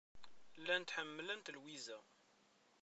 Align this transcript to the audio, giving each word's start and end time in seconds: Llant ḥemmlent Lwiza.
Llant 0.61 0.93
ḥemmlent 0.95 1.51
Lwiza. 1.55 1.97